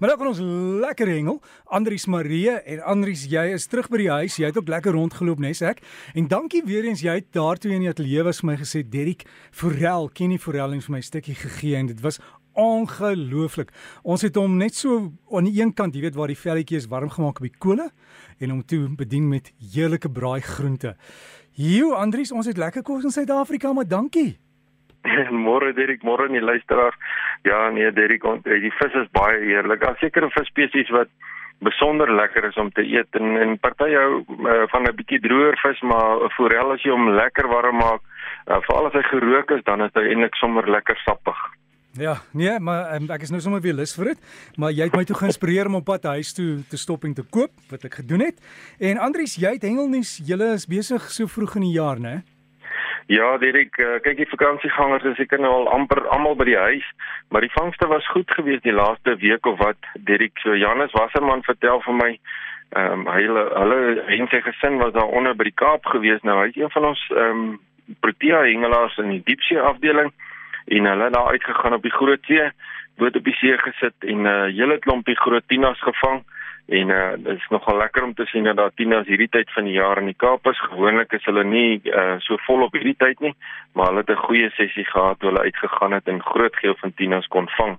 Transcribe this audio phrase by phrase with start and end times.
[0.00, 0.38] Maar nou kan ons
[0.80, 1.42] lekker hengel.
[1.76, 4.38] Andries Marie en Andries, jy is terug by die huis.
[4.40, 5.82] Jy het ook lekker rondgeloop, nes ek.
[6.16, 9.26] En dankie weer eens jy het daartoe in die ateljee was vir my gesê Derrick
[9.52, 12.16] Forel, ken nie Forel en vir my stukkie gegee en dit was
[12.56, 13.76] ongelooflik.
[14.00, 16.88] Ons het hom net so aan die een kant, jy weet waar die velletjie is
[16.88, 17.90] warm gemaak op die kolle
[18.40, 20.96] en hom toe bedien met heerlike braai groente.
[21.60, 24.38] Hier Andries, ons het lekker kos in Suid-Afrika, maar dankie.
[25.46, 26.96] môre Derek, môre nie luisteraar.
[27.44, 29.80] Ja, nee Derek, eh, die vis is baie heerlik.
[29.80, 31.08] Daar seker 'n visspesies wat
[31.60, 35.56] besonder lekker is om te eet en en party hou uh, van 'n bietjie droër
[35.60, 38.00] vis, maar 'n forel as jy hom lekker warm maak,
[38.46, 41.36] uh, veral as hy gerook is, dan is hy eintlik sommer lekker sappig.
[41.98, 44.18] Ja, nee, maar um, ek is nou sommer weer lus vir dit,
[44.56, 47.24] maar jy het my toe geïnspireer om op pad huis toe te stop en te
[47.30, 48.38] koop wat ek gedoen het.
[48.78, 52.22] En Andries, jy het hengelnuus, julle is besig so vroeg in die jaar, né?
[53.10, 56.86] Ja, Dirk, uh, kyk die vakansiegangers is seker nou al amper almal by die huis,
[57.34, 59.88] maar die vangste was goed geweest die laaste week of wat.
[60.06, 62.10] Dirk, so Janus Wasserman vertel vir my,
[62.78, 63.80] ehm um, hulle hulle
[64.14, 66.22] en sy gesin was daar onder by die Kaap geweest.
[66.22, 67.58] Nou hy's een van ons ehm um,
[67.98, 70.12] Protea hengelaars in die diepsee afdeling
[70.70, 72.46] en hulle het daar uitgegaan op die Groot See,
[73.02, 76.22] boot op die see gesit en 'n uh, hele klompie groot tinas gevang.
[76.66, 79.64] En uh dit is nogal lekker om te sien dat daar tieners hierdie tyd van
[79.64, 80.60] die jaar in die Kaap is.
[80.60, 83.34] Gewoonlik is hulle nie uh so vol op hierdie tyd nie,
[83.72, 87.26] maar hulle het 'n goeie sessie gehad hulle uitgegaan het en groot geel van tieners
[87.26, 87.78] kon vang.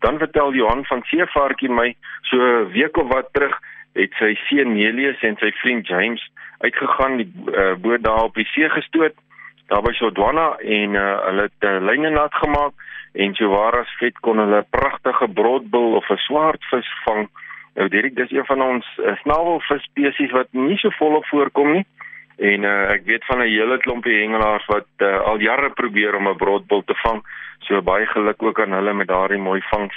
[0.00, 3.58] Dan vertel Johan van Seevaartjie my so 'n week of wat terug
[3.92, 8.46] het sy seun Nelius en sy vriend James uitgegaan die uh, boot daar op die
[8.52, 9.14] see gestoot
[9.68, 12.72] daar by Sodwana en uh, hulle het uh, lyne nat gemaak
[13.12, 17.28] en so waar as vet kon hulle 'n pragtige broodbil of 'n swaardvis vang
[17.78, 21.84] Nou Dirk, dis een van ons uh, snavelvis spesies wat nie so volop voorkom nie.
[22.50, 26.26] En uh, ek weet van 'n hele klompie hengelaars wat uh, al jare probeer om
[26.28, 27.22] 'n broodbil te vang.
[27.66, 29.94] So baie geluk ook aan hulle met daardie mooi vangs.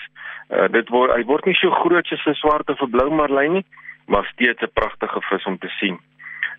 [0.50, 3.54] Uh, dit word hy word nie so groot soos 'n swart of 'n blou marlyn
[3.54, 3.66] nie,
[4.06, 5.98] maar steeds 'n pragtige vis om te sien.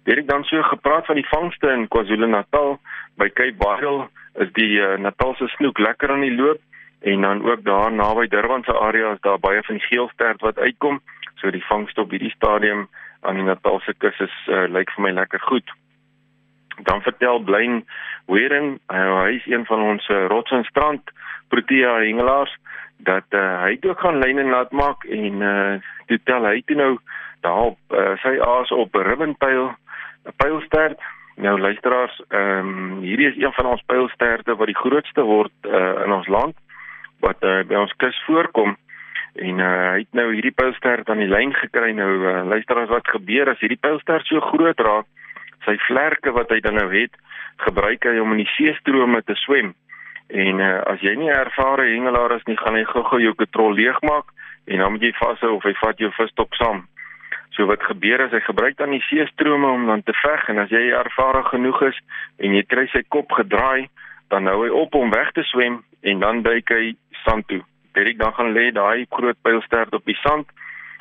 [0.05, 2.78] Dirk dan so gepraat van die vangste in KwaZulu-Natal
[3.16, 6.59] by Cape Bridle is die uh, Natalse snoek lekker aan die loop
[7.02, 10.58] en dan ook daar naby Durban se area is daar baie van die geelstert wat
[10.58, 11.00] uitkom.
[11.34, 12.88] So die vangste op hierdie stadium
[13.20, 15.72] aan die Natalse kus is uh, lyk vir my lekker goed.
[16.82, 17.82] Dan vertel Blyn
[18.26, 21.10] Weering, uh, hy is een van ons uh, rots en strand
[21.48, 22.54] protea hengelaars
[22.96, 25.74] dat uh, hy ook gaan lyne laat maak en uh,
[26.06, 26.92] toe tel hy toe nou
[27.42, 29.74] daar op uh, sy aas op 'n ribbonpyl,
[30.26, 31.02] 'n pylstert
[31.36, 36.04] Nou luisteraars, ehm um, hierdie is een van ons pylsterte wat die grootste word uh,
[36.04, 36.54] in ons land
[37.22, 38.77] wat uh, by ons kus voorkom.
[39.33, 41.93] En uh, hy het nou hierdie pylstert aan die lyn gekry.
[41.97, 45.09] Nou uh, luister as wat gebeur as hierdie pylstert so groot raak.
[45.65, 47.15] Sy vlerke wat hy dan nou het
[47.62, 49.72] gebruik hy om in die seestrome te swem.
[50.32, 54.32] En uh, as jy nie ervare hengelaar is nie gaan hy gou-gou jou katrol leegmaak
[54.71, 56.84] en dan moet jy vashou of hy vat jou visstok saam.
[57.53, 60.72] So wat gebeur is hy gebruik dan die seestrome om dan te veg en as
[60.72, 61.99] jy ervare genoeg is
[62.41, 63.91] en jy kry sy kop gedraai
[64.32, 66.94] dan hou hy op om weg te swem en dan duik hy
[67.25, 67.62] sand toe.
[67.93, 70.49] Derek dan gaan lê daai groot pylstert op die sand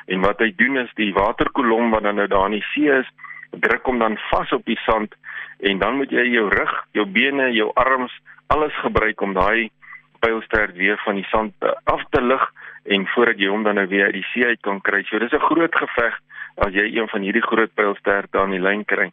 [0.07, 3.07] en wat hy doen is die waterkolom wat dan nou daar in die see is,
[3.51, 5.15] druk hom dan vas op die sand
[5.59, 8.13] en dan moet jy jou rug, jou bene, jou arms,
[8.47, 9.69] alles gebruik om daai
[10.21, 12.43] pylstert weer van die sand af te lig
[12.83, 15.03] en voordat jy hom dan nou weer uit die see uit kan kry.
[15.09, 16.19] So dis 'n groot geveg
[16.57, 19.11] as jy een van hierdie groot pylsterte aan die lyn kry.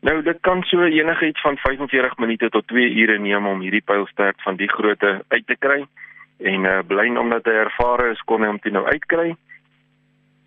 [0.00, 4.42] Nou dit kan so enigiets van 45 minute tot 2 ure neem om hierdie pylstert
[4.42, 5.84] van die grootte uit te kry.
[6.40, 9.34] En uh, blyn omdat hy ervare is kon hy hom toe nou uitkry.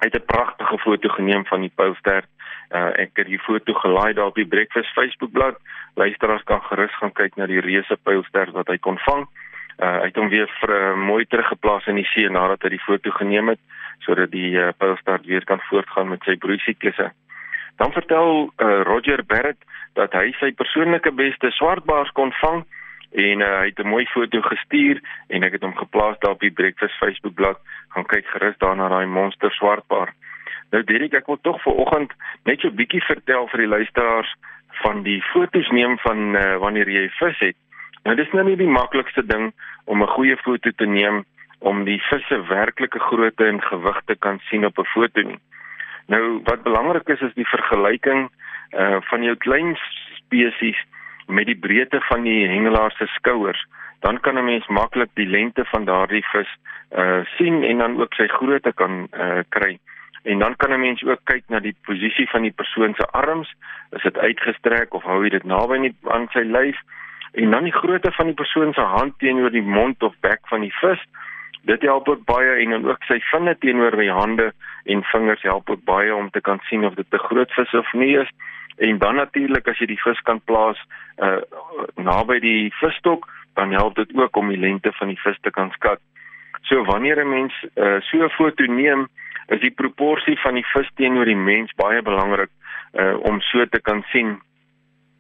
[0.01, 2.29] Hy het 'n pragtige foto geneem van die pylstert.
[2.73, 5.57] Uh, ek het die foto gelaai daar op die Breakfast Facebookblad.
[5.95, 9.27] Luisteraars kan gerus gaan kyk na die reuse pylstert wat hy kon vang.
[9.77, 12.85] Uh, hy het hom weer vir uh, mooi teruggeplaas in die see nadat hy die
[12.85, 13.59] foto geneem het
[13.99, 17.11] sodat die uh, pylstert weer kan voortgaan met sy broeisiklusse.
[17.77, 19.61] Dan vertel uh, Roger Barrett
[19.93, 22.65] dat hy sy persoonlike beste swartbaars kon vang
[23.13, 26.39] en uh, hy het 'n mooi foto gestuur en ek het hom geplaas daar op
[26.39, 27.61] die Breakfast Facebook bladsy.
[27.89, 30.13] Gaan kyk gerus daar na daai monster swartbaar.
[30.71, 34.35] Nou Derek, ek wil tog vir oggend net so 'n bietjie vertel vir die luisteraars
[34.81, 37.55] van die fotos neem van uh, wanneer jy vis het.
[38.03, 39.53] Nou dis nou nie die maklikste ding
[39.85, 41.25] om 'n goeie foto te neem
[41.59, 45.39] om die vis se werklike grootte en gewig te kan sien op 'n foto nie.
[46.07, 48.29] Nou wat belangrik is is die vergelyking
[48.73, 49.77] uh van jou klein
[50.15, 50.79] spesies
[51.27, 53.65] met die breedte van die hengelaar se skouers.
[53.99, 56.51] Dan kan 'n mens maklik die lengte van daardie vis
[56.97, 59.79] uh sien en dan ook sy grootte kan uh kry.
[60.23, 63.53] En dan kan 'n mens ook kyk na die posisie van die persoon se arms,
[63.91, 66.77] is dit uitgestrek of hou hy dit naby nie aan sy lyf?
[67.31, 70.61] En dan die grootte van die persoon se hand teenoor die mond of bek van
[70.61, 71.01] die vis
[71.63, 74.51] Dit help ook baie en dan ook sy vinne teenoor die hande
[74.83, 77.93] en vingers help ook baie om te kan sien of dit 'n groot vis of
[77.93, 78.29] nie is.
[78.77, 80.79] En dan natuurlik as jy die vis kan plaas
[81.17, 81.41] uh
[81.95, 85.71] naby die visstok, dan help dit ook om die lengte van die vis te kan
[85.71, 85.99] skat.
[86.61, 89.07] So wanneer 'n mens uh so 'n foto neem,
[89.47, 92.49] is die proporsie van die vis teenoor die mens baie belangrik
[92.93, 94.41] uh om so te kan sien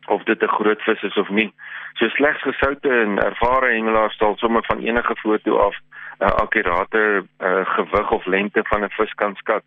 [0.07, 1.53] of dit 'n groot vis is of nie.
[1.93, 5.75] So slegs gesoute en ervare hengelaars sal sommer van enige foto af
[6.19, 9.63] 'n uh, akkurate uh, gewig of lengte van 'n vis kan skat.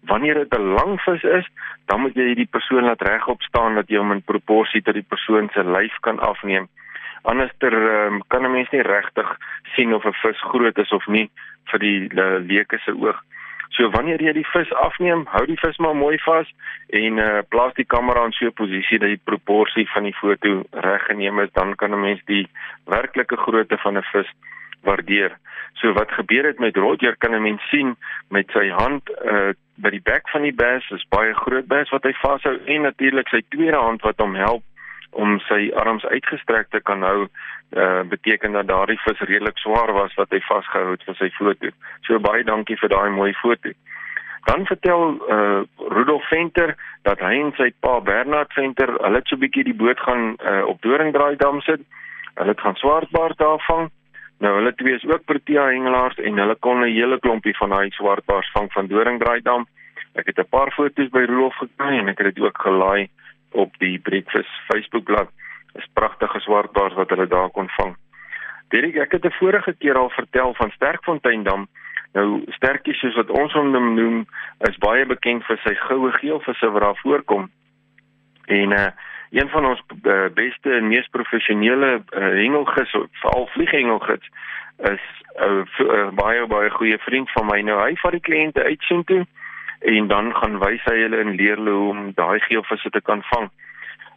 [0.00, 1.48] Wanneer dit 'n lang vis is,
[1.86, 5.08] dan moet jy die persoon laat regop staan dat jy hom in proporsie tot die
[5.08, 6.68] persoon se lyf kan afneem.
[7.22, 9.36] Anderster um, kan 'n mens nie regtig
[9.74, 11.30] sien of 'n vis groot is of nie
[11.70, 13.22] vir die uh, leuke se oog.
[13.76, 16.48] So wanneer jy die vis afneem, hou die vis maar mooi vas
[16.96, 20.62] en uh plaas die kamera in so 'n posisie dat die proporsie van die foto
[20.72, 22.48] reg geneem is, dan kan 'n mens die
[22.86, 24.30] werklike grootte van 'n vis
[24.82, 25.36] waardeer.
[25.80, 27.96] So wat gebeur het met Roger kan 'n mens sien
[28.28, 32.02] met sy hand uh by die bek van die bass, is baie groot bass wat
[32.02, 34.62] hy vashou en natuurlik sy tweede hand wat hom help
[35.10, 37.28] om sy arms uitgestrek te kan hou
[37.76, 41.70] uh beteken dat daardie vis redelik swaar was wat hy vasgehou het vir sy foto.
[42.00, 43.70] So baie dankie vir daai mooi foto.
[44.44, 45.62] Dan vertel uh
[45.94, 49.76] Rudolf Venter dat hy en sy pa Bernard Venter, hulle het so 'n bietjie die
[49.76, 51.80] boot gaan uh op Doringdraaidam sit.
[52.34, 53.90] Hulle het gaan swartbaard daar vang.
[54.38, 57.90] Nou hulle twee is ook Protea hengelaars en hulle kon 'n hele klompie van daai
[57.90, 59.66] swartbaars vang van Doringdraaidam.
[60.14, 63.08] Ek het 'n paar foto's by Rudolf gekry en ek het dit ook gelaai
[63.52, 65.28] op die Breakfast Facebookblad
[65.74, 67.96] is pragtige swartbaars wat hulle daar kon vang.
[68.68, 71.68] Derek, ek het 'n vorige keer al vertel van Sterkfonteindam.
[72.12, 74.26] Nou sterkies soos wat ons hom noem,
[74.58, 77.50] is baie bekend vir sy goue geelvisse wat daar voorkom.
[78.46, 78.90] En uh
[79.30, 84.30] een van ons uh, beste en mees professionele uh, hengelgis, veral vlieghengelgis,
[84.78, 85.04] is
[85.38, 87.60] 'n uh, uh, baie baie goeie vriend van my.
[87.60, 89.26] Nou hy vat die kliënte uit soontoe
[89.80, 93.22] en dan gaan wys hy hulle en leer hulle hoe om daai geelvisse te kan
[93.22, 93.50] vang.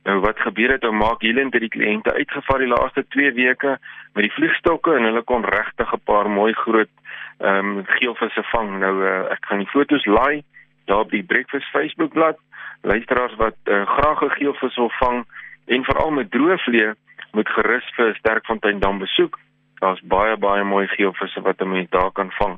[0.03, 3.77] Nou wat gebeur het, ou maak hierdie en die kliënte uitgevaar die laaste 2 weke
[4.13, 6.89] met die vliegstokke en hulle kon regtig 'n paar mooi groot
[7.39, 8.79] ehm um, geelvisse vang.
[8.79, 10.43] Nou uh, ek gaan die foto's laai
[10.85, 12.37] daar op die Breakfast Facebookblad.
[12.81, 15.25] Luisteraars wat uh, graag 'n geelvis wil vang
[15.65, 16.93] en veral met droë vlee
[17.31, 19.39] moet gerus vir Sterkfontein dam besoek.
[19.79, 22.57] Daar's baie baie mooi geelvisse wat 'n mens daar kan vang.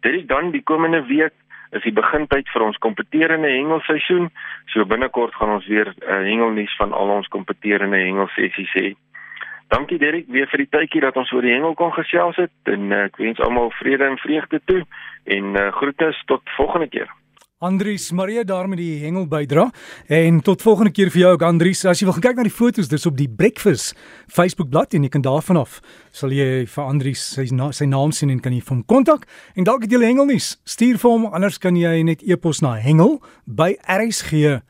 [0.00, 1.32] Dit is dan die komende week
[1.70, 4.30] is die begintyd vir ons kompeterende hengelseisoen.
[4.66, 8.94] So binnekort gaan ons weer uh, hengelnuus van al ons kompeterende hengelsessies hê.
[9.68, 12.92] Dankie Derek weer vir die tydjie dat ons oor die hengel kon gesels het en
[12.92, 14.82] uh, ek wens almal vrede en vreugde toe
[15.24, 17.10] en uh, groete tot volgende keer.
[17.64, 19.70] Andries Maria daar met die hengel bydra.
[20.06, 21.84] En tot volgende keer vir jou ook Andries.
[21.88, 23.96] As jy wil kyk na die fotos dis op die breakfast
[24.28, 25.80] Facebook bladsy en jy kan daarvan af
[26.12, 29.24] sal jy vir Andries sy na, sy naam sien en kan jy hom kontak.
[29.56, 32.76] En dalk het jy hengel nuus stuur vir hom anders kan jy net e-pos na
[32.76, 34.62] hengel by rsg.co.za